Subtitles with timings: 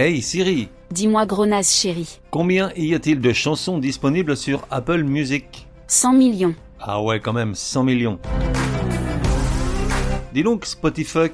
[0.00, 2.20] Hey Siri, Dis-moi gros naze chéri.
[2.30, 5.66] combien y a-t-il de chansons disponibles sur Apple Music?
[5.88, 6.54] 100 millions.
[6.78, 8.20] Ah ouais, quand même, 100 millions.
[10.32, 11.30] Dis donc Spotify.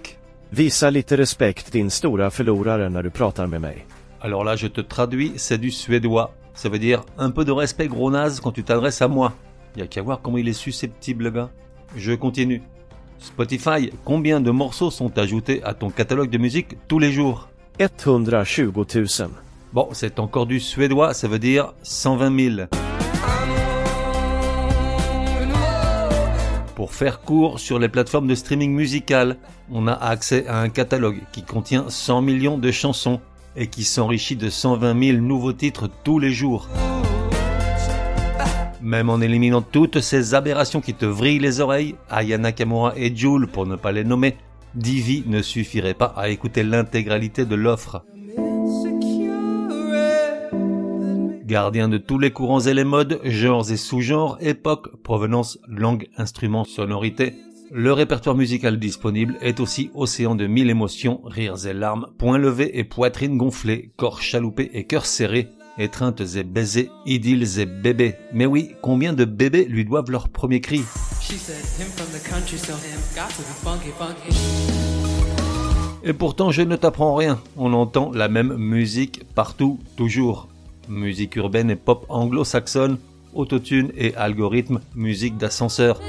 [0.51, 3.85] Visa lite respekt din stora förlorare när du pratar med mig.
[4.21, 6.33] Alors là, je te traduis, c'est du suédois.
[6.55, 9.35] Ça veut dire un peu de respect gros naze quand tu t'adresses à moi.
[9.77, 11.51] Y a qu'à voir comment il est susceptible le gars.
[11.99, 12.63] Je continue.
[13.19, 17.51] Spotify, combien de morceaux sont ajoutés à ton catalogue de musique tous les jours?
[17.81, 18.27] 120
[19.05, 19.31] 000.
[19.73, 22.69] Bon, c'est encore du suédois, ça veut dire 120 000.
[26.77, 29.39] Pour faire court sur les plateformes de streaming musical,
[29.73, 33.21] on a accès à un catalogue qui contient 100 millions de chansons
[33.57, 36.69] et qui s'enrichit de 120 000 nouveaux titres tous les jours.
[38.81, 43.49] Même en éliminant toutes ces aberrations qui te vrillent les oreilles, Aya Nakamura et Jules
[43.49, 44.37] pour ne pas les nommer,
[44.75, 48.05] Divi ne suffirait pas à écouter l'intégralité de l'offre.
[51.45, 56.65] Gardien de tous les courants et les modes, genres et sous-genres, époques, provenance, langue, instruments,
[56.65, 57.35] sonorité,
[57.71, 62.79] le répertoire musical disponible est aussi océan de mille émotions, rires et larmes, poings levés
[62.79, 68.15] et poitrine gonflée, corps chaloupé et cœur serré, étreintes et baisers, idylles et bébés.
[68.33, 70.83] Mais oui, combien de bébés lui doivent leur premier cri
[76.05, 77.41] Et pourtant, je ne t'apprends rien.
[77.57, 80.49] On entend la même musique partout, toujours.
[80.89, 82.99] Musique urbaine et pop anglo-saxonne,
[83.33, 86.01] autotune et algorithme, musique d'ascenseur.